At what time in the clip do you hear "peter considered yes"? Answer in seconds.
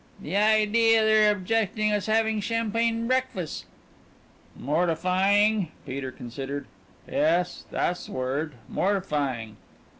5.85-7.65